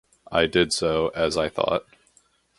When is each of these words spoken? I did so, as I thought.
I 0.31 0.47
did 0.47 0.73
so, 0.73 1.09
as 1.09 1.37
I 1.37 1.47
thought. 1.47 1.85